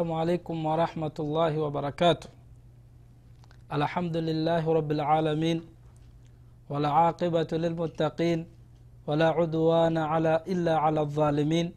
[0.00, 2.28] السلام عليكم ورحمة الله وبركاته.
[3.72, 5.58] الحمد لله رب العالمين
[6.70, 8.46] والعاقبة للمتقين
[9.06, 11.72] ولا عدوان على إلا على الظالمين.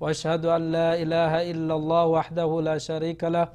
[0.00, 3.48] وأشهد أن لا إله إلا الله وحده لا شريك له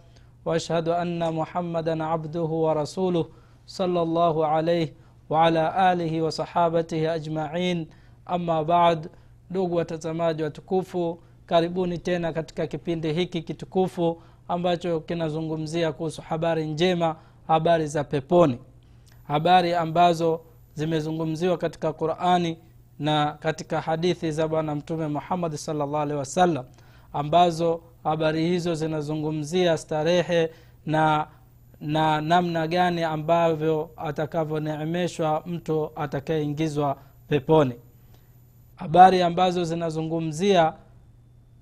[0.45, 3.26] وأشهد أن محمدا عبده ورسوله
[3.68, 4.93] صلى الله عليه
[5.29, 7.88] وعلى آله وصحابته أجمعين.
[8.29, 9.09] أما بعد
[9.52, 17.15] ndugu watazamaji watukufu karibuni tena katika kipindi hiki kitukufu ambacho kinazungumzia kuhusu habari njema
[17.48, 18.57] habari za peponi.
[19.27, 20.41] Habari ambazo
[20.73, 22.57] zimezungumziwa katika qurani
[22.99, 26.65] na katika hadithi za bwana mtume muhammadi salllah alehi wasallam
[27.13, 30.49] ambazo habari hizo zinazungumzia starehe
[30.85, 31.27] na
[31.82, 37.73] na namna gani ambavyo atakavyoneemeshwa mtu atakayeingizwa peponi.
[38.76, 40.73] Habari ambazo zinazungumzia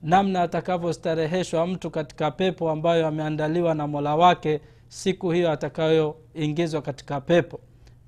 [0.05, 7.59] namna atakavyostareheshwa mtu katika pepo ambayo ameandaliwa na mola wake siku hiyo atakayoingizwa katika pepo.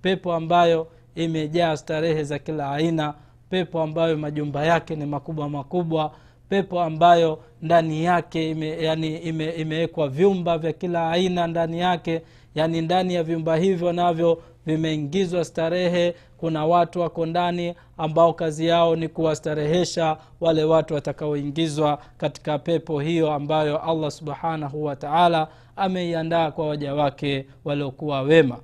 [0.02, 3.14] Pepo ambayo imejaa starehe za kila aina
[3.50, 6.12] pepo ambayo majumba yake ni makubwa makubwa
[6.50, 12.22] pepo ambayo ndani yake ime, yani ime, imewekwa vyumba vya kila aina ndani yake
[12.56, 18.96] yani ndani ya vyumba hivyo navyo vimeingizwa starehe kuna watu wako ndani ambao kazi yao
[18.96, 26.96] ni kuwastarehesha wale watu watakaoingizwa katika pepo hiyo ambayo allah subhanahu wataala ameiandaa kwa waja
[26.96, 28.58] wake waliokuwa wema.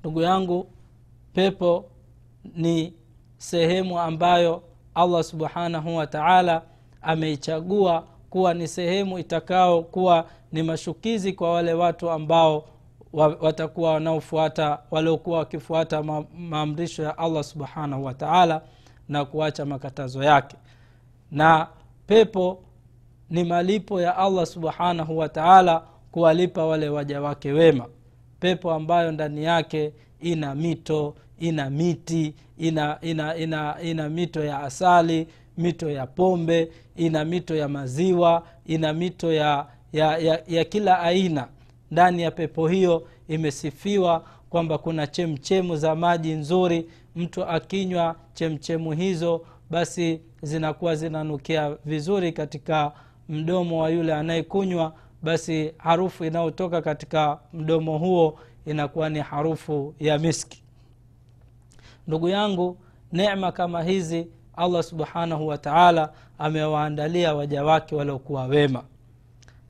[0.00, 0.66] Ndugu yangu
[1.34, 1.84] pepo
[2.56, 2.92] ni
[3.38, 4.62] sehemu ambayo
[4.94, 6.62] allah subhanahu wataala
[7.02, 12.64] ameichagua kuwa ni sehemu itakao kuwa ni mashukizi kwa wale watu ambao
[13.14, 16.02] watakuwa wanaofuata waliokuwa wakifuata
[16.38, 18.62] maamrisho ya allah subhanahu wa taala
[19.08, 20.56] na kuacha makatazo yake.
[21.30, 21.68] Na
[22.06, 22.62] pepo
[23.30, 27.86] ni malipo ya allah subhanahu wataala kuwalipa wale waja wake wema.
[28.40, 35.28] Pepo ambayo ndani yake ina mito ina miti ina ina ina, ina mito ya asali
[35.58, 41.48] mito ya pombe ina mito ya maziwa ina mito ya, ya, ya, ya kila aina
[41.94, 46.86] ndani ya pepo hiyo imesifiwa kwamba kuna chemchemu za maji nzuri.
[47.16, 52.92] Mtu akinywa chemchemu hizo basi zinakuwa zinanukia vizuri katika
[53.28, 54.92] mdomo wa yule anayekunywa.
[55.22, 60.62] Basi harufu inayotoka katika mdomo huo inakuwa ni harufu ya miski.
[62.08, 62.76] Ndugu yangu
[63.12, 68.82] nema kama hizi allah subhanahu wataala amewaandalia waja wake waliokuwa wema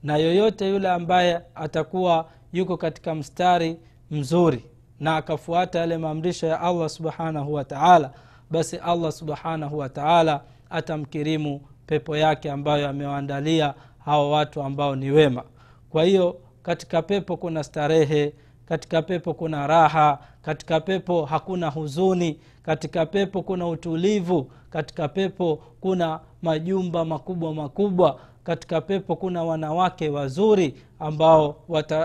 [0.05, 3.77] na yoyote yule ambaye atakuwa yuko katika mstari
[4.11, 4.65] mzuri
[5.01, 8.11] na akafuata yale maamrisho ya allah subhanahu wataala
[8.51, 15.43] basi allah subhanahu wataala atamkirimu pepo yake ambayo amewaandalia hawa watu ambao ni wema.
[15.91, 18.33] Kwa hiyo katika pepo kuna starehe
[18.67, 26.21] katika pepo kuna raha katika pepo hakuna huzuni katika pepo kuna utulivu katika pepo kuna
[26.43, 31.57] majumba makubwa makubwa katika pepo kuna wanawake wazuri ambao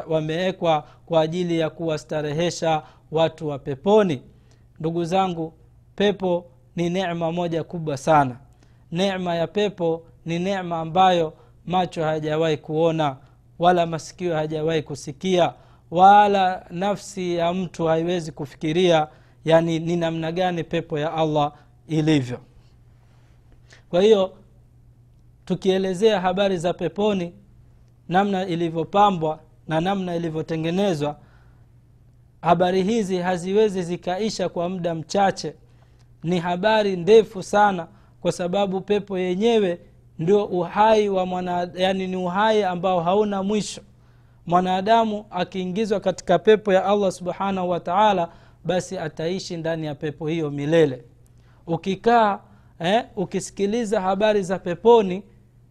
[0.07, 4.21] wamewekwa kwa ajili ya kuwastarehesha watu wa peponi.
[4.79, 5.53] Ndugu zangu
[5.95, 6.45] pepo
[6.75, 8.35] ni necma moja kubwa sana.
[8.91, 11.33] Necma ya pepo ni necma ambayo
[11.65, 13.17] macho hayajawahi kuona
[13.59, 15.53] wala masikio hayajawahi kusikia
[15.91, 19.07] wala nafsi ya mtu haiwezi kufikiria
[19.45, 21.53] yani ni namna gani pepo ya allah
[21.87, 22.39] ilivyo.
[23.89, 24.33] Kwa hiyo
[25.49, 27.33] tukielezea habari za peponi
[28.09, 31.15] namna ilivyopambwa na namna ilivyotengenezwa
[32.41, 35.53] habari hizi haziwezi zikaisha kwa muda mchache.
[36.23, 37.87] Ni habari ndefu sana
[38.21, 39.79] kwa sababu pepo yenyewe
[40.19, 43.81] ndio uhai wa mwana yani ni uhai ambao hauna mwisho.
[44.45, 48.29] Mwanadamu akiingizwa katika pepo ya allah subhanahu wa taala
[48.65, 51.03] basi ataishi ndani ya pepo hiyo milele.
[51.67, 52.39] Ukikaa
[52.79, 55.23] eh, ukisikiliza habari za peponi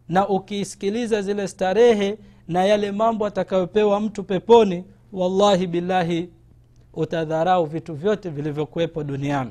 [0.09, 2.19] na ukisikiliza zile starehe
[2.49, 6.29] na yale mambo atakayopewa mtu peponi wallahi billahi
[6.95, 9.51] utadharau vitu vyote vilivyokuwepo duniani.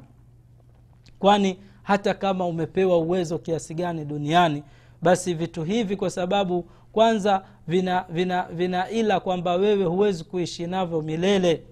[1.20, 4.64] Kwani hata kama umepewa uwezo kiasi gani duniani
[5.02, 11.02] basi vitu hivi kwa sababu kwanza vina vina vina ila kwamba wewe huwezi kuishi navyo
[11.02, 11.64] milele.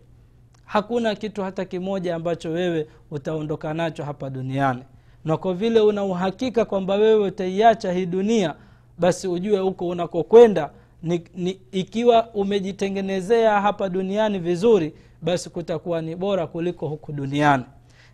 [0.65, 4.83] Hakuna kitu hata kimoja ambacho wewe utaondoka nacho hapa duniani.
[5.25, 8.55] Na kwa vile una uhakika kwamba wewe utaiacha hii dunia
[8.97, 10.69] basi ujue huko unakokwenda
[11.03, 17.63] ni, ni, ikiwa umejitengenezea hapa duniani vizuri basi kutakuwa ni bora kuliko huku duniani.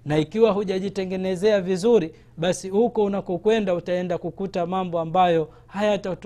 [0.05, 5.49] Na ikiwa hujajitengenezea vizuri basi huko unakokwenda utaenda kukuta mambo ambayo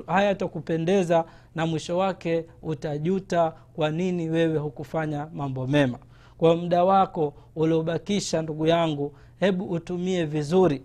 [0.07, 1.25] hayatakupendeza haya
[1.56, 5.98] na mwisho wake utajuta kwa nini wewe hukufanya mambo mema.
[6.38, 10.81] Kwa muda wako uliobakisha ndugu yangu hebu utumie vizuri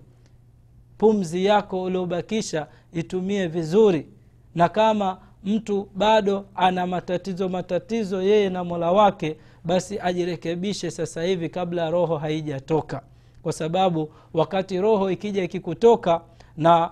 [1.05, 4.07] pumzi yako uliobakisha itumie vizuri.
[4.55, 11.49] Na kama mtu bado ana matatizo matatizo yeye na mola wake basi ajirekebishe sasa hivi
[11.49, 13.03] kabla roho haijatoka.
[13.43, 16.21] Kwa sababu wakati roho ikija ikikutoka
[16.57, 16.91] na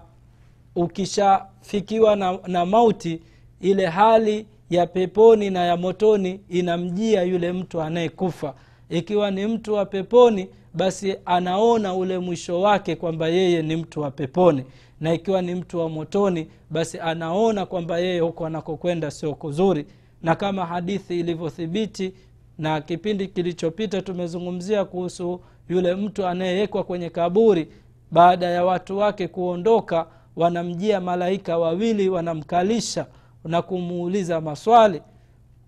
[0.76, 3.22] ukishafikiwa na, na mauti
[3.60, 8.54] ile hali ya peponi na ya motoni inamjia yule mtu anayekufa
[8.90, 14.10] ikiwa ni mtu wa peponi basi anaona ule mwisho wake kwamba yeye ni mtu wa
[14.10, 14.64] peponi.
[15.00, 19.86] Na ikiwa ni mtu wa motoni basi anaona kwamba yeye huko anakokwenda sio kuzuri.
[20.22, 22.12] Na kama hadithi ilivyothibiti
[22.58, 27.68] na kipindi kilichopita tumezungumzia kuhusu yule mtu anayewekwa kwenye kaburi
[28.10, 30.06] baada ya watu wake kuondoka
[30.36, 33.06] wanamjia malaika wawili wanamkalisha
[33.44, 35.02] na kumuuliza maswali.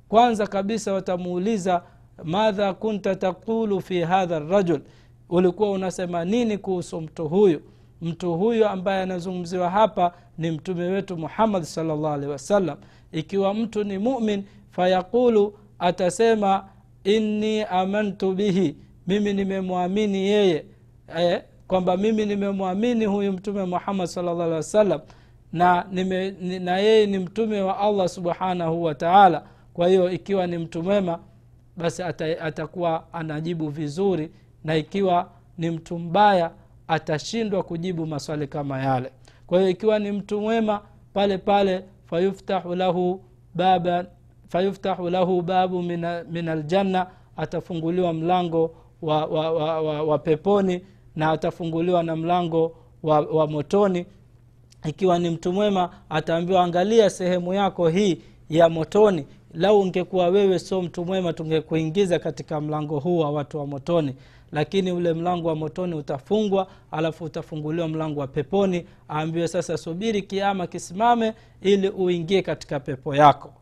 [0.08, 1.82] Kwanza kabisa watamuuliza
[2.24, 4.80] madha kunta taqulu fi hadha rajul.
[5.28, 7.60] Ulikuwa unasema nini kuhusu mtu huyu?
[8.02, 12.76] Mtu huyu ambaye anazungumziwa hapa ni mtume wetu muhammad salllah alehi wasallam.
[13.12, 16.64] Ikiwa mtu ni mumin fayaqulu atasema
[17.04, 18.76] inni amantu bihi.
[19.06, 20.64] Mimi nimemwamini yeye.
[21.18, 25.00] Eh, kwamba mimi nimemwamini huyu mtume muhammad salllah alehi wasallam.
[25.52, 29.42] Na, nime, na yeye ni mtume wa allah subhanahu wa taala.
[29.74, 31.18] Kwa hiyo ikiwa ni mtu mwema
[31.76, 32.02] basi
[32.40, 34.30] atakuwa anajibu vizuri
[34.64, 36.50] na ikiwa ni mtu mbaya
[36.88, 39.12] atashindwa kujibu maswali kama yale.
[39.46, 40.80] Kwa hiyo ikiwa ni mtu mwema
[41.14, 43.24] pale pale fayuftahu lahu
[43.54, 44.04] baba
[44.48, 47.06] fayuftahu lahu babu min, aljanna
[47.36, 50.84] atafunguliwa mlango wa, wa, wa, wa, wa peponi
[51.16, 54.06] na atafunguliwa na mlango wa, wa motoni.
[54.88, 60.82] Ikiwa ni mtu mwema ataambiwa angalia sehemu yako hii ya motoni lau ungekuwa wewe sio
[60.82, 64.14] mtu mwema tungekuingiza katika mlango huu wa watu wa motoni.
[64.52, 68.86] Lakini ule mlango wa motoni utafungwa alafu utafunguliwa mlango wa peponi.
[69.10, 73.52] Aambiwe sasa subiri kiama kisimame ili uingie katika pepo yako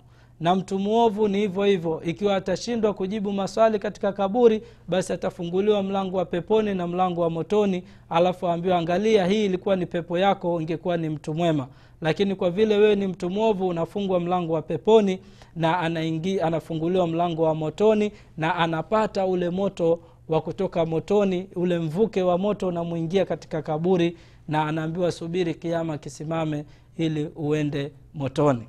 [0.41, 2.03] na mtu mwovu ni hivyo hivyo.
[2.05, 7.85] Ikiwa atashindwa kujibu maswali katika kaburi basi atafunguliwa mlango wa peponi na mlango wa motoni.
[8.11, 11.67] Alafu aambiwa angalia hii ilikuwa ni pepo yako ingekuwa ni mtu mwema.
[12.01, 15.19] Lakini kwa vile wewe ni mtu mwovu unafungwa mlango wa peponi
[15.57, 22.23] na anaingi, anafunguliwa mlango wa motoni na anapata ule moto wa kutoka motoni ule mvuke
[22.23, 24.17] wa moto unamwingia katika kaburi
[24.49, 26.65] na anaambiwa subiri kiama kisimame
[26.97, 28.63] ili uende motoni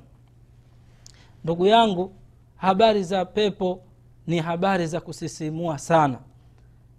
[1.44, 2.12] ndugu yangu
[2.56, 3.80] habari za pepo
[4.26, 6.18] ni habari za kusisimua sana.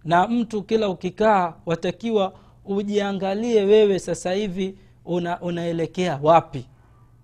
[0.03, 2.33] Na mtu kila ukikaa watakiwa
[2.65, 6.65] ujiangalie wewe sasa hivi una, unaelekea wapi.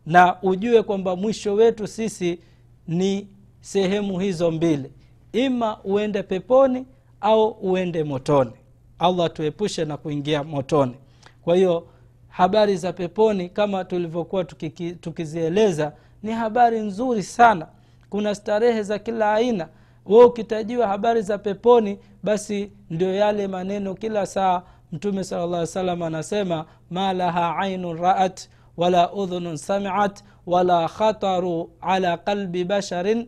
[0.06, 2.40] Na ujue kwamba mwisho wetu sisi
[2.88, 3.28] ni
[3.62, 4.92] sehemu hizo mbili.
[5.34, 6.86] Ima uende peponi
[7.22, 8.52] au uende motoni.
[9.00, 10.94] Allah tuepushe na kuingia motoni.
[11.42, 11.88] Kwa hiyo
[12.28, 15.94] habari za peponi kama tulivyokuwa tukizieleza tukizieleza
[16.24, 17.68] ni habari nzuri sana.
[18.10, 19.68] Kuna starehe za kila aina.
[20.06, 26.02] We ukitajiwa habari za peponi basi ndio yale maneno kila saa mtume sala llah salam
[26.02, 33.28] anasema ma laha ainun raat wala udhunun samiat wala khataru ala qalbi basharin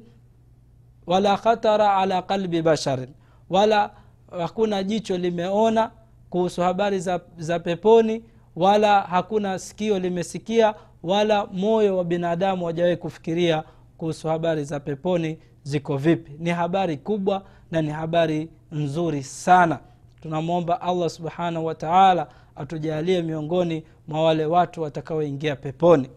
[1.07, 3.09] wala khatara ala qalbi basharin.
[3.49, 3.91] Wala
[4.39, 5.91] hakuna jicho limeona
[6.29, 8.23] kuhusu habari za, za peponi
[8.55, 13.63] wala hakuna sikio limesikia wala moyo wa binadamu wajawai kufikiria
[13.97, 16.31] kuhusu habari za peponi ziko vipi.
[16.39, 19.79] Ni habari kubwa na ni habari nzuri sana.
[20.21, 26.09] Tunamwomba allah subhanahu wataala atujalie miongoni mwa wale watu watakaoingia peponi.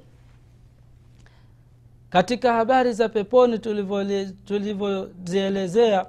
[2.10, 3.58] Katika habari za peponi
[4.44, 6.06] tulivyozielezea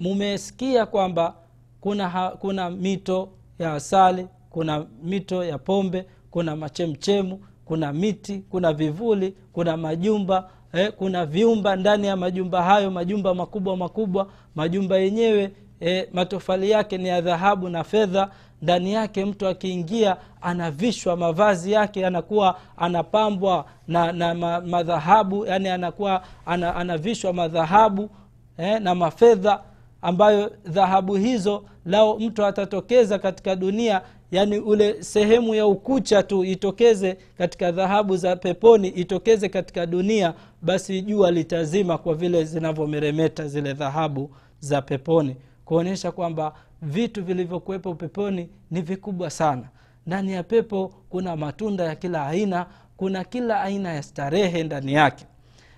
[0.00, 1.34] mumesikia kwamba
[1.80, 3.28] kuna, ha, kuna mito
[3.58, 10.92] ya asali kuna mito ya pombe kuna machemchemu kuna miti kuna vivuli kuna majumba eh,
[10.96, 17.08] kuna viumba ndani ya majumba hayo majumba makubwa makubwa majumba yenyewe eh, matofali yake ni
[17.08, 18.30] ya dhahabu na fedha.
[18.62, 26.22] Ndani yake mtu akiingia anavishwa mavazi yake anakuwa anapambwa na, na ma, madhahabu yani anakuwa
[26.46, 28.10] ana, anavishwa madhahabu
[28.58, 29.60] eh, na mafedha
[30.02, 37.16] ambayo dhahabu hizo lao mtu atatokeza katika dunia yani ule sehemu ya ukucha tu itokeze
[37.38, 44.30] katika dhahabu za peponi itokeze katika dunia basi jua litazima kwa vile zinavyomeremeta zile dhahabu
[44.60, 45.36] za peponi.
[45.64, 49.68] Kuonyesha kwamba vitu vilivyokuwepo peponi ni vikubwa sana.
[50.06, 52.66] Ndani ya pepo kuna matunda ya kila aina
[52.96, 55.26] kuna kila aina ya starehe ndani yake.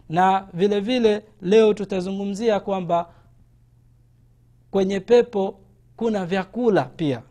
[0.08, 3.08] Na vile vile leo tutazungumzia kwamba
[4.70, 5.58] kwenye pepo
[5.96, 7.22] kuna vyakula pia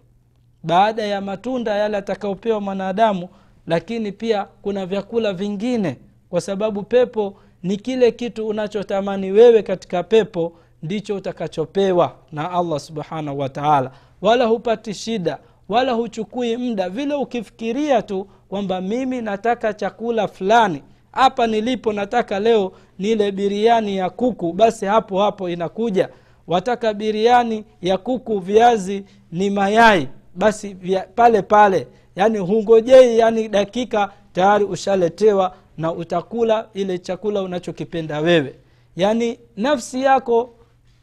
[0.64, 3.30] baada ya matunda yale atakaopewa mwanadamu
[3.68, 5.98] lakini pia kuna vyakula vingine
[6.30, 13.40] kwa sababu pepo ni kile kitu unachotamani wewe katika pepo ndicho utakachopewa na allah subhanahu
[13.40, 15.38] wataala wala hupati shida
[15.70, 22.72] wala huchukui muda vile ukifikiria tu kwamba mimi nataka chakula fulani hapa nilipo nataka leo
[23.00, 26.10] nile biriani ya kuku basi hapo hapo inakuja.
[26.48, 34.12] Wataka biriani ya kuku viazi ni mayai basi vya, pale pale yani hungojei yani dakika
[34.34, 38.56] tayari ushaletewa na utakula ile chakula unachokipenda wewe.
[38.96, 40.50] Yaani nafsi yako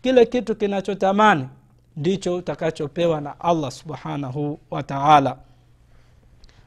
[0.03, 1.49] kile kitu kinachotamani
[1.97, 5.37] ndicho utakachopewa na allah subhanahu wataala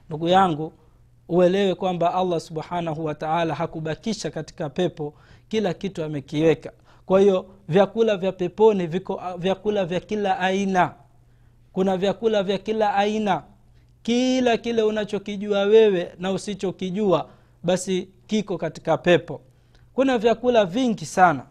[0.10, 0.74] ndugu yangu
[1.30, 5.14] uelewe kwamba allah subhanahu wataala hakubakisha katika pepo
[5.48, 6.72] kila kitu amekiweka.
[7.06, 10.94] Kwa hiyo vyakula vya peponi viko vyakula vya kila aina
[11.80, 13.44] kuna vyakula vya kila aina.
[14.04, 17.30] Kila kile unachokijua wewe na usichokijua
[17.64, 19.42] basi kiko katika pepo.
[19.94, 21.44] Kuna vyakula vingi sana.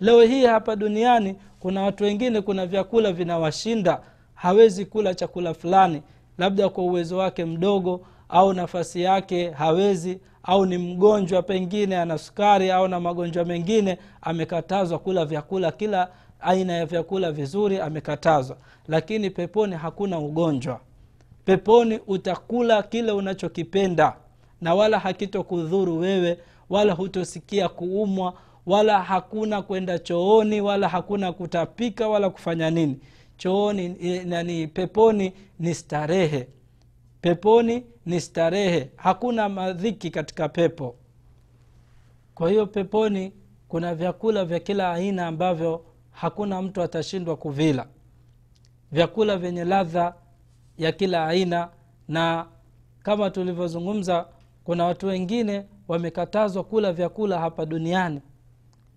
[0.00, 4.00] Leo hii hapa duniani kuna watu wengine kuna vyakula vinawashinda.
[4.34, 6.02] Hawezi kula chakula fulani.
[6.38, 12.70] Labda kwa uwezo wake mdogo au nafasi yake hawezi au ni mgonjwa pengine ana sukari
[12.70, 16.08] au na magonjwa mengine amekatazwa kula vyakula kila
[16.42, 18.56] aina ya vyakula vizuri amekatazwa.
[18.88, 20.80] Lakini peponi hakuna ugonjwa.
[21.44, 24.16] Peponi utakula kile unachokipenda
[24.60, 26.38] na wala hakitokudhuru wewe
[26.70, 28.34] wala hutosikia kuumwa
[28.66, 32.98] wala hakuna kwenda chooni wala hakuna kutapika wala kufanya nini.
[33.36, 33.88] Chooni
[34.24, 36.48] nani peponi ni starehe.
[37.20, 38.90] Peponi ni starehe.
[38.96, 40.94] Hakuna madhiki katika pepo.
[42.34, 43.32] Kwa hiyo peponi
[43.68, 45.84] kuna vyakula vya kila aina ambavyo
[46.20, 47.86] hakuna mtu atashindwa kuvila.
[48.92, 50.14] Vyakula vyenye ladha
[50.78, 51.68] ya kila aina
[52.08, 52.46] na
[53.02, 54.26] kama tulivyozungumza
[54.64, 58.20] kuna watu wengine wamekatazwa kula vyakula hapa duniani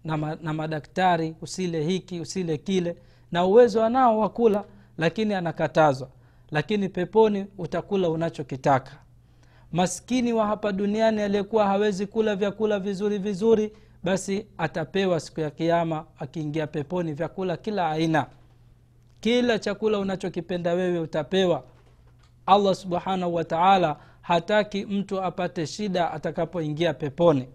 [0.04, 2.96] na, ma, na madaktari usile hiki usile kile
[3.32, 4.64] na uwezo anao wakula
[4.98, 6.10] lakini anakatazwa.
[6.52, 8.92] Lakini peponi utakula unachokitaka.
[9.72, 13.72] Maskini wa hapa duniani aliyekuwa hawezi kula vyakula vizuri vizuri
[14.04, 18.26] basi atapewa siku ya kiama akiingia peponi vyakula kila aina.
[19.20, 21.64] Kila chakula unachokipenda wewe utapewa.
[22.46, 27.48] Allah subhanahu wataala hataki mtu apate shida atakapoingia peponi.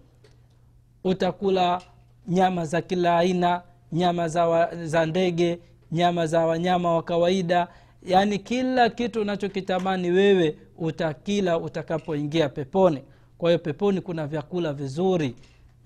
[1.03, 1.81] Utakula
[2.27, 5.59] nyama za kila aina nyama za, wa, za ndege
[5.91, 7.67] nyama za wanyama wa kawaida.
[8.03, 13.03] Yaani kila kitu unachokitamani wewe utakila utakapoingia peponi.
[13.37, 15.35] Kwa hiyo peponi kuna vyakula vizuri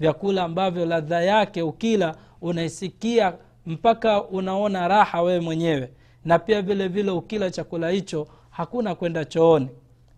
[0.08, 3.34] vyakula ambavyo ladha yake ukila unaisikia
[3.66, 5.90] mpaka unaona raha wewe mwenyewe.
[6.26, 9.68] Na pia vile vile ukila chakula hicho hakuna kwenda chooni.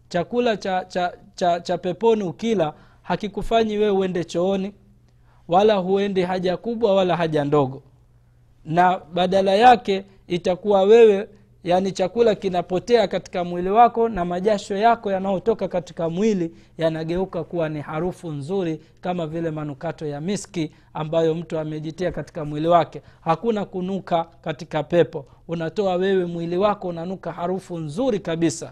[0.10, 4.74] Chakula cha, cha, cha, cha peponi ukila hakikufanyi wewe uende chooni
[5.48, 7.84] wala huendi haja kubwa wala haja ndogo.
[8.66, 11.30] Na badala yake itakuwa wewe
[11.66, 17.82] yani chakula kinapotea katika mwili wako na majasho yako yanayotoka katika mwili yanageuka kuwa ni
[17.82, 23.02] harufu nzuri kama vile manukato ya miski ambayo mtu amejitia katika mwili wake.
[23.22, 25.26] Hakuna kunuka katika pepo.
[25.48, 28.72] Unatoa wewe mwili wako unanuka harufu nzuri kabisa.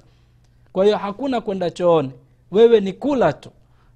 [0.74, 2.12] Kwa hiyo hakuna kwenda chooni.
[2.52, 3.50] Wewe ni kula tu.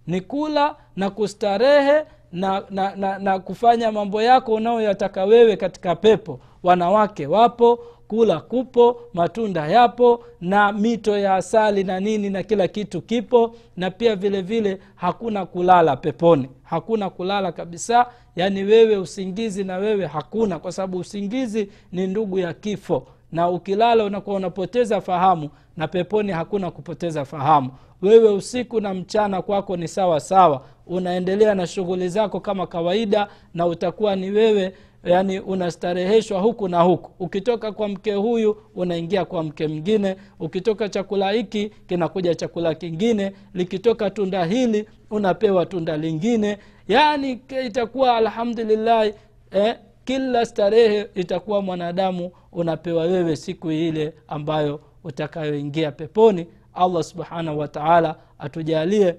[0.07, 6.39] Ni kula na kustarehe na, na, na, na kufanya mambo yako unayoyataka wewe katika pepo
[6.63, 13.01] wanawake wapo kula kupo matunda yapo na mito ya asali na nini na kila kitu
[13.01, 16.49] kipo na pia vile vile hakuna kulala peponi.
[16.63, 22.53] Hakuna kulala kabisa yaani wewe usingizi na wewe hakuna kwa sababu usingizi ni ndugu ya
[22.53, 23.07] kifo.
[23.31, 27.69] Na ukilala unakuwa unapoteza fahamu na peponi hakuna kupoteza fahamu.
[28.01, 30.61] Wewe usiku na mchana kwako ni sawa sawa.
[30.87, 34.73] Unaendelea na shughuli zako kama kawaida na utakuwa ni wewe
[35.03, 37.11] yani unastareheshwa huku na huku.
[37.23, 40.15] Ukitoka kwa mke huyu unaingia kwa mke mwingine.
[40.39, 43.31] Ukitoka chakula hiki kinakuja chakula kingine.
[43.53, 46.57] Likitoka tunda hili unapewa tunda lingine.
[46.87, 49.13] Yaani itakuwa alhamdulillahi
[49.51, 49.75] eh,
[50.05, 56.47] kila starehe itakuwa mwanadamu unapewa wewe siku ile ambayo utakayoingia peponi.
[56.73, 59.15] Allah subhanahu wataala atujalie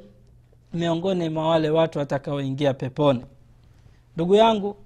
[0.74, 3.24] miongoni mwa wale watu watakaoingia peponi.
[4.16, 4.76] Ndugu yangu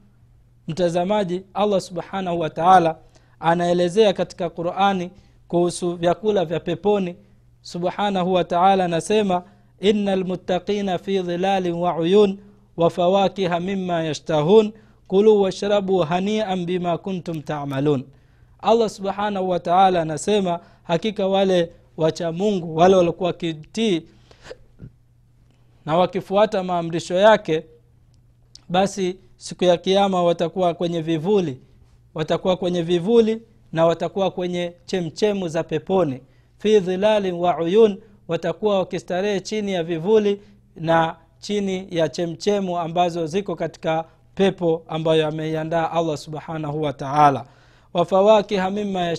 [0.69, 2.97] mtazamaji allah subhanahu wataala
[3.41, 5.11] anaelezea katika qurani
[5.49, 7.17] kuhusu vyakula vya peponi.
[7.63, 9.43] Subhanahu wataala anasema
[9.81, 12.39] ina lmuttaqina fi dhilalin wa uyun
[12.77, 14.73] wa fawakiha mima yashtahun.
[15.09, 18.05] Kuluu washrabu hanian bima kuntum tamalun.
[18.63, 24.03] Allah subhanahu wataala anasema hakika wale wacha mungu wale walikuwa wakitii
[25.87, 27.65] na wakifuata maamrisho yake
[28.69, 31.61] basi siku ya kiama watakuwa kwenye vivuli
[32.15, 33.43] watakuwa kwenye vivuli
[33.73, 36.21] na watakuwa kwenye chemchemu za peponi.
[36.59, 40.41] Fi dhilalin wa uyun watakuwa wakistarehe chini ya vivuli
[40.77, 44.05] na chini ya chemchemu ambazo ziko katika
[44.35, 47.45] pepo ambayo ameiandaa allah subhanahu wa taala.
[47.95, 49.17] Wafawakiha mima,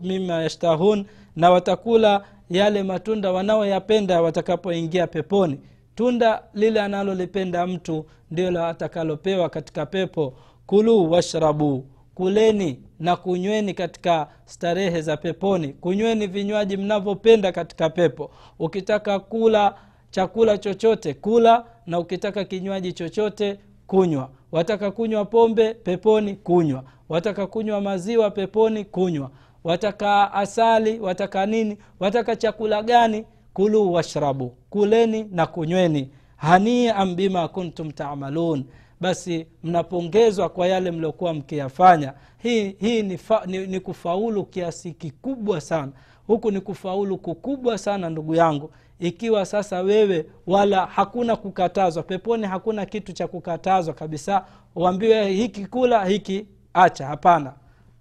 [0.00, 1.04] mima yashtahun
[1.36, 5.58] na watakula yale matunda wanaoyapenda watakapoingia peponi
[5.94, 10.34] tunda lile analolipenda mtu ndilo atakalopewa katika pepo.
[10.66, 11.86] Kuluu washrabu.
[12.14, 15.68] Kuleni na kunyweni katika starehe za peponi.
[15.68, 18.30] Kunyweni vinywaji mnavyopenda katika pepo.
[18.58, 19.74] Ukitaka kula
[20.10, 24.30] chakula chochote kula na ukitaka kinywaji chochote kunywa.
[24.52, 26.84] Wataka kunywa pombe peponi kunywa.
[27.08, 29.30] Wataka kunywa maziwa peponi kunywa.
[29.64, 31.78] Wataka asali wataka nini?
[32.00, 36.10] Wataka chakula gani kuluu washrabu kuleni na kunyweni.
[36.36, 38.64] Hanian bima kuntum tamalun.
[39.00, 42.14] Basi mnapongezwa kwa yale mliokuwa mkiyafanya.
[42.42, 45.92] Hii, hii ni, fa, ni, ni kufaulu kiasi kikubwa sana.
[46.26, 48.70] Huku ni kufaulu kukubwa sana ndugu yangu.
[49.00, 54.44] Ikiwa sasa wewe wala hakuna kukatazwa peponi hakuna kitu cha kukatazwa kabisa
[54.76, 57.06] uambiwe hiki kula hiki acha.
[57.06, 57.52] Hapana.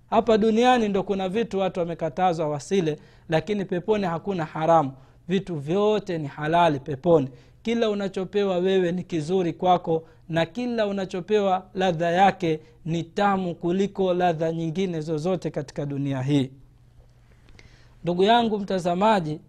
[0.09, 4.91] Hapa duniani ndo kuna vitu watu wamekatazwa wasile lakini peponi hakuna haramu
[5.31, 7.29] vitu vyote ni halali peponi.
[7.63, 14.51] Kila unachopewa wewe ni kizuri kwako na kila unachopewa ladha yake ni tamu kuliko ladha
[14.51, 16.51] nyingine zozote katika dunia hii.
[18.03, 19.39] Ndugu yangu mtazamaji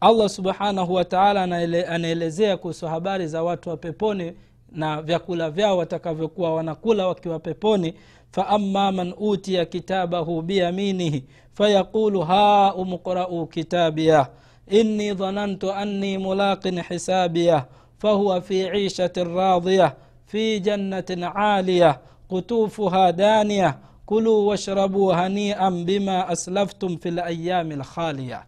[0.00, 1.42] allah subhanahu wataala
[1.88, 4.32] anaelezea kuhusu habari za watu wa peponi
[4.72, 7.94] na vyakula vyao watakavyokuwa wanakula wakiwa peponi.
[8.30, 14.28] Faama man utiya kitabahu biyaminihi fayaqulu haumqrau kitabiyah
[14.68, 17.64] inni dhanantu anni mulaqin hisabiyah
[17.98, 19.92] fahuwa fi ishatin radiyah
[20.26, 21.98] fi jannatin aliyah
[22.28, 28.44] qutufuha daniyah kuluu washrabu hanian bima aslaftum fi layami lkhaliyah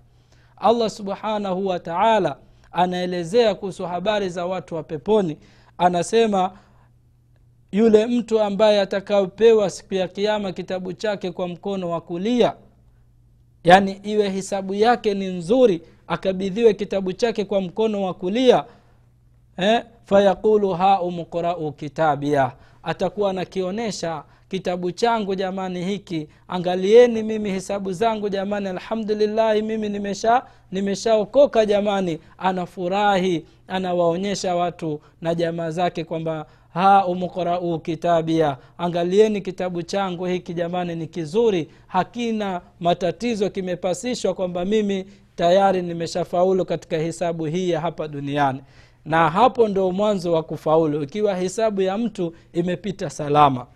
[0.57, 2.37] allah subhanahu wa taala
[2.73, 5.39] anaelezea kuhusu habari za watu wa peponi.
[5.79, 6.53] Anasema
[7.73, 12.55] yule mtu ambaye atakaopewa siku ya kiama kitabu chake kwa mkono wa kulia
[13.65, 18.65] yaani iwe hisabu yake ni nzuri akabidhiwe kitabu chake kwa mkono wa kulia
[19.57, 22.53] eh, fayaqulu haumqrau kitabia.
[22.83, 30.43] Atakuwa anakionyesha kitabu changu jamani hiki angalieni mimi hesabu zangu jamani alhamdulillahi mimi nimesha
[30.73, 32.19] nimeshaokoka jamani.
[32.39, 38.57] Anafurahi anawaonyesha watu na jamaa zake kwamba ha umqrau kitabia.
[38.79, 45.05] Angalieni kitabu changu hiki jamani ni kizuri hakina matatizo kimepasishwa kwamba mimi
[45.37, 48.61] tayari nimeshafaulu katika hisabu hii ya hapa duniani.
[49.05, 51.03] Na hapo ndo mwanzo wa kufaulu.
[51.03, 53.67] Ikiwa hisabu ya mtu imepita salama.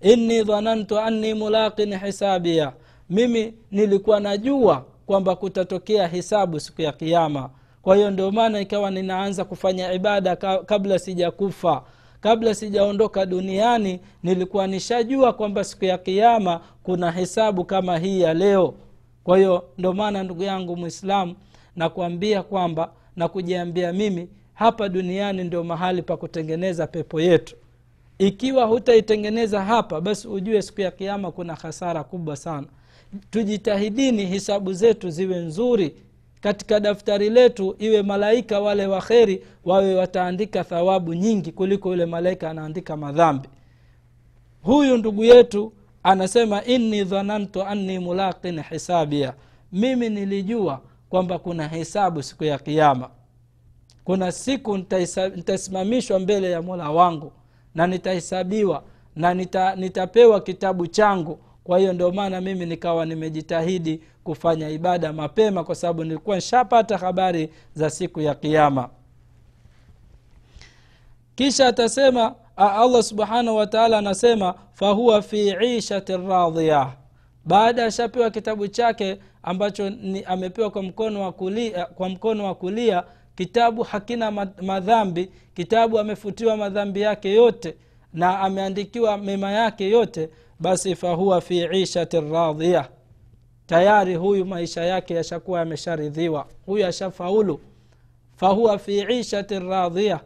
[0.00, 2.72] Inni dhanantu anni mulaqin hisabia.
[3.10, 7.50] Mimi nilikuwa najua kwamba kutatokea hisabu siku ya kiama
[7.82, 11.82] kwa hiyo ndio maana ikawa ninaanza kufanya ibada kabla sijakufa.
[12.20, 18.74] Kabla sijaondoka duniani nilikuwa nishajua kwamba siku ya kiama kuna hisabu kama hii ya leo
[19.24, 21.34] kwa hiyo ndio maana ndugu yangu mwislamu
[21.76, 27.56] nakuambia kwamba na kujiambia mimi hapa duniani ndio mahali pa kutengeneza pepo yetu.
[28.18, 32.66] Ikiwa hutaitengeneza hapa basi ujue siku ya kiama kuna hasara kubwa sana.
[33.30, 35.94] Tujitahidini hisabu zetu ziwe nzuri.
[36.40, 42.96] Katika daftari letu iwe malaika wale waheri wawe wataandika thawabu nyingi kuliko yule malaika anaandika
[42.96, 43.48] madhambi.
[44.62, 45.72] Huyu ndugu yetu
[46.08, 49.34] anasema inni dhanantu anni mulaqin hisabia.
[49.72, 53.10] Mimi nilijua kwamba kuna hesabu siku ya kiama
[54.04, 54.76] kuna siku
[55.36, 57.32] nitasimamishwa mbele ya mola wangu
[57.74, 58.82] na nitahesabiwa
[59.16, 61.38] na nita, nitapewa kitabu changu.
[61.64, 67.50] Kwa hiyo ndio maana mimi nikawa nimejitahidi kufanya ibada mapema kwa sababu nilikuwa nshapata habari
[67.74, 68.88] za siku ya kiama
[71.34, 76.92] kisha atasema allah subhanahu wataala anasema fahuwa fi ishati radhia
[77.44, 83.02] baada ashapewa kitabu chake ambacho ni, amepewa kwa mkono wa kulia, kwa mkono wa kulia
[83.36, 84.30] kitabu hakina
[84.62, 87.74] madhambi kitabu amefutiwa madhambi yake yote
[88.12, 92.88] na ameandikiwa mema yake yote basi fahuwa fi ishati radhia
[93.66, 96.46] tayari huyu maisha yake yashakuwa yamesharidhiwa.
[96.66, 97.60] Huyu ashafaulu.
[98.36, 100.20] Fahuwa fi ishati radhiya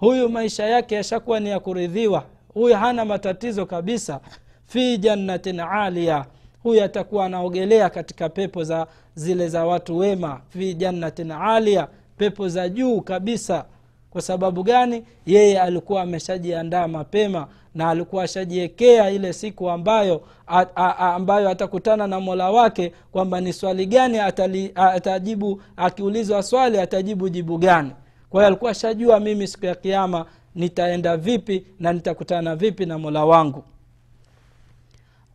[0.00, 2.24] huyu maisha yake yashakuwa ni ya kuridhiwa.
[2.54, 4.20] Huyu hana matatizo kabisa.
[4.66, 6.24] Fi jannatin alia.
[6.62, 10.40] Huyu atakuwa anaogelea katika pepo za zile za watu wema.
[10.48, 11.88] Fi jannatin alia.
[12.16, 13.64] Pepo za juu kabisa.
[14.10, 15.04] Kwa sababu gani?
[15.26, 22.20] Yeye alikuwa ameshajiandaa mapema na alikuwa ashajiekea ile siku ambayo a, a, ambayo atakutana na
[22.20, 27.90] mola wake kwamba ni swali gani atali, a, atajibu akiulizwa swali atajibu jibu gani
[28.30, 33.64] kwa alikuwa ashajua mimi siku ya kiama nitaenda vipi na nitakutana vipi na mola wangu.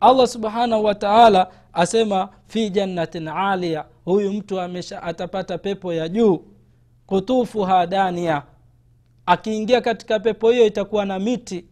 [0.00, 6.42] Allah subhanahu wa asema fi jannatin alia huyu mtu amesha atapata pepo ya juu.
[7.06, 8.42] Kutufuha dania
[9.26, 11.64] akiingia katika pepo hiyo itakuwa na miti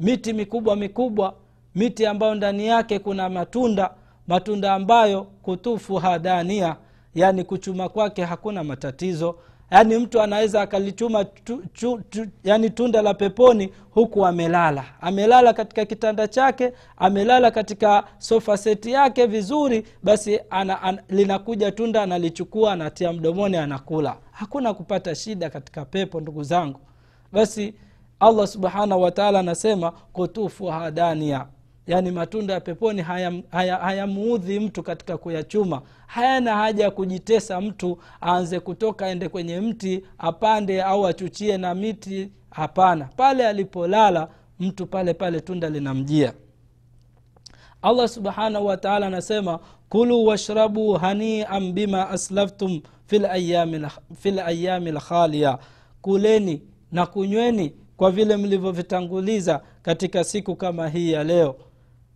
[0.00, 1.34] miti mikubwa mikubwa
[1.74, 3.90] miti ambayo ndani yake kuna matunda
[4.26, 6.76] matunda ambayo kutufuha dania
[7.14, 9.38] yaani kuchuma kwake hakuna matatizo
[9.70, 14.84] yaani mtu anaweza akalichuma tu, tu, tu, yani tunda la peponi huku amelala.
[15.00, 22.02] Amelala katika kitanda chake amelala katika sofa seti yake vizuri basi ana, an, linakuja tunda
[22.02, 24.16] analichukua anatia mdomoni anakula.
[24.32, 26.80] Hakuna kupata shida katika pepo ndugu zangu.
[27.32, 27.74] Basi
[28.20, 31.46] allah subhanahu wataala anasema kutufuha hadania
[31.86, 35.82] yaani matunda ya peponi hayamuudhi haya, haya mtu katika kuyachuma.
[36.06, 42.30] Hayana haja ya kujitesa mtu aanze kutoka ende kwenye mti apande au achuchie na miti.
[42.50, 43.04] Hapana.
[43.16, 44.28] Pale alipolala
[44.60, 46.32] mtu pale pale tunda linamjia.
[47.82, 55.58] Allah subhanahu wataala anasema kulu washrabu hanian bima aslaftum fi layami lkhalia
[56.02, 56.62] kuleni
[56.92, 61.56] na kunyweni kwa vile mlivyovitanguliza katika siku kama hii ya leo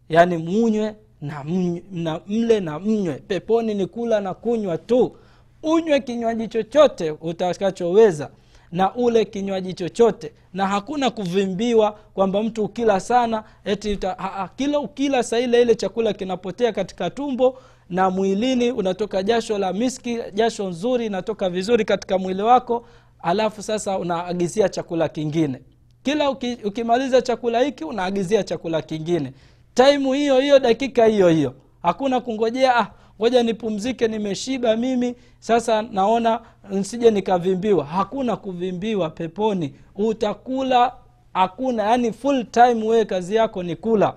[0.08, 3.14] yaani munywe na, mnywe, na mle na mnywe.
[3.14, 5.16] Peponi ni kula na kunywa tu.
[5.62, 8.30] Unywe kinywaji chochote utakachoweza
[8.72, 10.32] na ule kinywaji chochote.
[10.54, 15.62] Na hakuna kuvimbiwa kwamba mtu ukila sana eti uta, ha, ha, kila ukila saa ile
[15.62, 17.58] ile chakula kinapotea katika tumbo
[17.90, 22.86] na mwilini unatoka jasho la miski jasho nzuri inatoka vizuri katika mwili wako
[23.22, 25.60] alafu sasa unaagizia chakula kingine.
[26.02, 29.32] Kila uki, ukimaliza chakula hiki unaagizia chakula kingine
[29.74, 31.54] taimu hiyo hiyo dakika hiyo hiyo.
[31.82, 37.84] Hakuna kungojea ah, ngoja nipumzike nimeshiba mimi sasa naona nsije nikavimbiwa.
[37.84, 39.74] Hakuna kuvimbiwa peponi.
[39.96, 40.92] Utakula
[41.34, 41.82] hakuna.
[41.82, 44.14] Yani full time wewe kazi yako ni kula.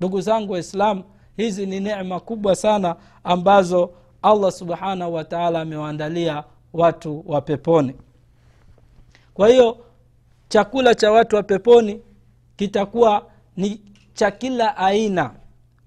[0.00, 1.04] Ndugu zangu waislamu
[1.36, 3.90] hizi ni nema kubwa sana ambazo
[4.22, 7.94] allah subhanahu wataala amewaandalia watu wa peponi.
[9.34, 9.76] Kwa hiyo
[10.48, 12.00] chakula cha watu wa peponi
[12.56, 13.80] kitakuwa ni
[14.20, 15.30] cha kila aina.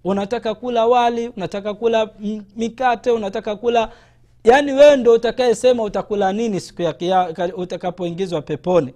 [0.03, 2.09] Unataka kula wali unataka kula
[2.55, 3.89] mikate unataka kula
[4.43, 6.95] yaani wewe ndo utakayesema utakula nini siku ya
[7.55, 8.93] utakapoingizwa peponi.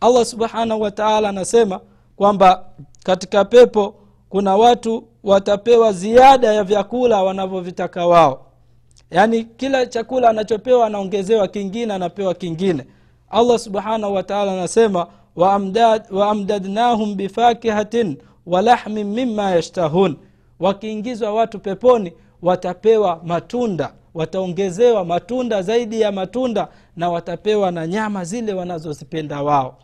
[0.00, 1.80] Allah subhanahu wataala anasema
[2.16, 2.64] kwamba
[3.04, 3.94] katika pepo
[4.28, 8.46] kuna watu watapewa ziada ya vyakula wanavyovitaka wao.
[9.10, 12.86] Yaani kila chakula anachopewa anaongezewa kingine anapewa kingine.
[13.30, 15.06] Allah subhanahu wataala anasema
[16.10, 20.16] waamdadnahum wa bifakihatin walahmin mima yashtahun.
[20.60, 28.52] Wakiingizwa watu peponi watapewa matunda wataongezewa matunda zaidi ya matunda na watapewa na nyama zile
[28.54, 29.78] wanazozipenda wao.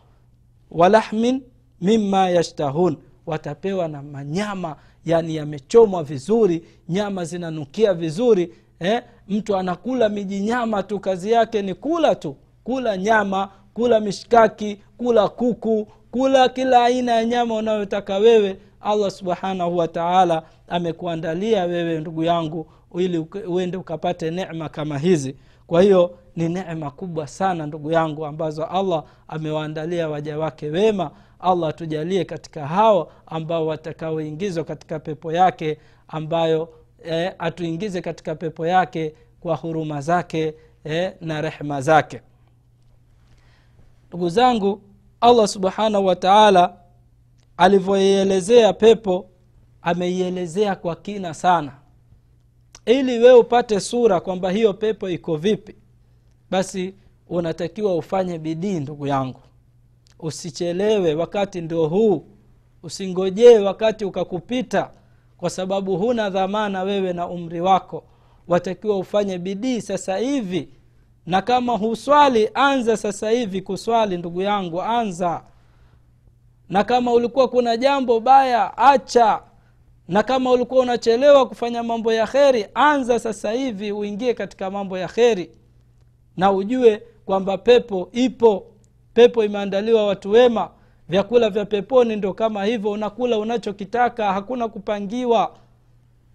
[0.71, 1.41] Walahmin
[1.81, 9.03] mima yashtahun watapewa na manyama yani yamechomwa vizuri nyama zinanukia vizuri eh?
[9.27, 12.35] mtu anakula miji nyama tu kazi yake ni kula tu.
[12.63, 19.77] Kula nyama kula mishkaki kula kuku kula kila aina ya nyama unayotaka wewe allah subhanahu
[19.77, 23.17] wataala amekuandalia wewe ndugu yangu ili
[23.47, 25.35] uende ukapate nema kama hizi.
[25.67, 31.11] Kwa hiyo ni nema kubwa sana ndugu yangu ambazo allah amewaandalia waja wake wema.
[31.39, 36.69] Allah atujalie katika hao ambao watakaoingizwa katika pepo yake ambayo
[37.03, 42.21] eh, atuingize katika pepo yake kwa huruma zake eh, na rehma zake.
[44.09, 44.81] Ndugu zangu
[45.21, 46.73] allah subhanahu wataala
[47.57, 49.25] alivyoielezea pepo
[49.81, 51.71] ameielezea kwa kina sana.
[52.85, 55.75] Ili wewe upate sura kwamba hiyo pepo iko vipi
[56.51, 56.93] basi
[57.29, 59.39] unatakiwa ufanye bidii ndugu yangu.
[60.19, 62.25] Usichelewe wakati ndio huu.
[62.83, 64.91] Usingojee wakati ukakupita
[65.37, 68.03] kwa sababu huna dhamana wewe na umri wako.
[68.47, 70.69] Watakiwa ufanye bidii sasa hivi
[71.29, 75.43] na kama huswali anza sasa hivi kuswali ndugu yangu anza.
[76.69, 79.41] Na kama ulikuwa kuna jambo baya acha.
[80.07, 85.07] Na kama ulikuwa unachelewa kufanya mambo ya kheri anza sasa hivi uingie katika mambo ya
[85.07, 85.51] kheri.
[86.37, 88.65] Na ujue kwamba pepo ipo.
[89.13, 90.69] Pepo imeandaliwa watu wema.
[91.09, 95.55] Vyakula vya peponi ndo kama hivyo unakula unachokitaka hakuna kupangiwa.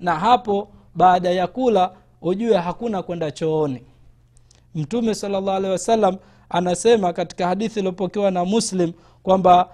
[0.01, 3.83] Na hapo baada ya kula ujue hakuna kwenda chooni
[4.75, 6.17] mtume salllah alehi wasallam
[6.49, 9.69] anasema katika hadithi iliopokewa na muslim kwamba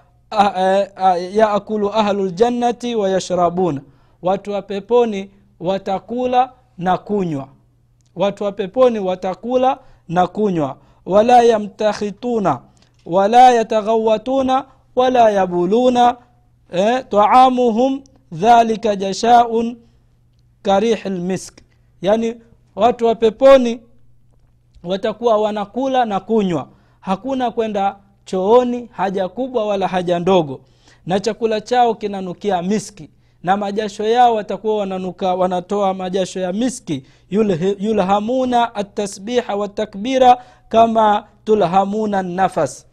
[1.34, 3.80] yaakulu ahlu ljannati wayashrabuna
[4.22, 7.48] watu wa peponi watakula na kunywa.
[8.16, 10.76] Watu wa peponi watakula na kunywa.
[11.06, 12.60] Wala yamtakhituna
[13.06, 14.64] wala yataghawatuna
[14.96, 16.16] wala yabuluna
[16.72, 19.76] eh, taamuhum dhalika jashaun
[20.62, 21.58] karih lmisk
[22.02, 22.34] yani
[22.76, 23.80] watu wa peponi
[24.84, 26.68] watakuwa wanakula na kunywa.
[27.00, 30.60] Hakuna kwenda chooni haja kubwa wala haja ndogo.
[31.06, 33.10] Na chakula chao kinanukia miski.
[33.42, 37.02] Na majasho yao watakuwa wananuka wanatoa majasho ya miski.
[37.78, 42.86] Yulhamuna atasbiha watakbira kama tulhamuna nafas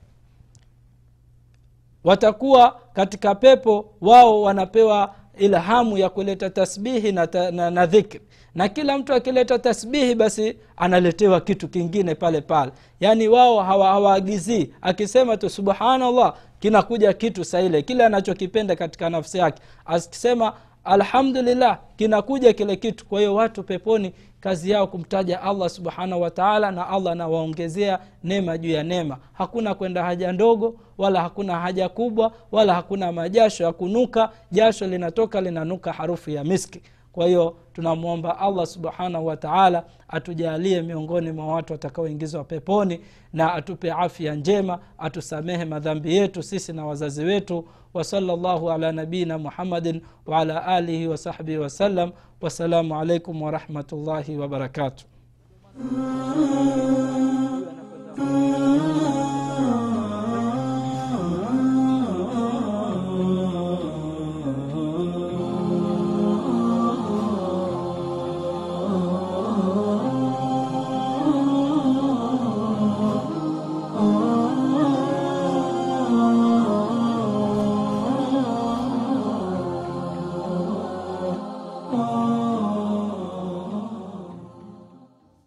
[2.04, 8.22] watakuwa katika pepo wao wanapewa ilhamu ya kuleta tasbihi na, na, na dhikri.
[8.56, 12.72] Na kila mtu akileta tasbihi basi analetewa kitu kingine pale pale.
[13.00, 14.66] Yaani wao hawaagizii.
[14.66, 19.62] Hawa akisema tu subhanallah kinakuja kitu saile kile anachokipenda katika nafsi yake.
[19.86, 23.06] Akisema alhamdulillah kinakuja kile kitu.
[23.06, 28.70] Kwa hiyo watu peponi kazi yao kumtaja allah subhanahu wataala na allah anawaongezea neema juu
[28.72, 29.18] ya neema.
[29.34, 34.30] Hakuna kwenda haja ndogo wala hakuna haja kubwa wala hakuna majasho ya kunuka.
[34.52, 36.82] Jasho linatoka linanuka harufu ya miski
[37.18, 43.00] kwa hiyo tunamwomba allah subhanahu wa taala atujalie miongoni mwa watu watakaoingizwa peponi
[43.34, 47.66] na atupe afya njema atusamehe madhambi yetu sisi na wazazi wetu.
[47.94, 55.06] Wasala llahu ala nabiina muhammadin wala alihi wasahbihi wasallam wassalamu alaikum warahmatullahi wabarakatuh